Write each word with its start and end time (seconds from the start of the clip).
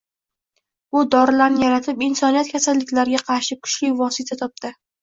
Bu 0.95 1.03
dorilarni 1.17 1.63
yaratib 1.65 2.03
insoniyat 2.09 2.51
kasalliklarga 2.57 3.25
qarshi 3.33 3.63
kuchli 3.65 3.97
vosita 4.05 4.45
topdi 4.47 4.79